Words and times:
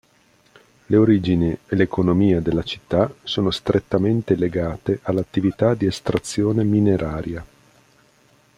Le 0.87 0.97
origini 0.97 1.51
e 1.51 1.75
l'economia 1.75 2.39
della 2.41 2.63
città 2.63 3.13
sono 3.21 3.51
strettamente 3.51 4.33
legate 4.35 4.97
all'attività 5.03 5.75
di 5.75 5.85
estrazione 5.85 6.63
mineraria. 6.63 7.45